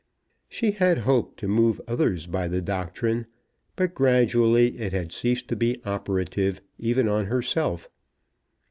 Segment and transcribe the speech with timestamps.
[0.49, 3.27] She had hoped to move others by the doctrine;
[3.75, 7.87] but gradually it had ceased to be operative, even on herself.